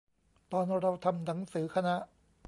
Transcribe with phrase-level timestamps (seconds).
[0.51, 1.95] ตอนเราทำหนังสือคณะ